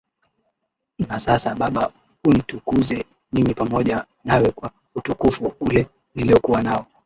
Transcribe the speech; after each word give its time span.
Na 0.99 1.19
sasa 1.19 1.55
Baba 1.55 1.93
unitukuze 2.25 3.05
mimi 3.33 3.53
pamoja 3.53 4.05
nawe 4.23 4.51
kwa 4.51 4.71
utukufu 4.95 5.51
ule 5.59 5.87
niliokuwa 6.15 6.61
nao 6.61 6.85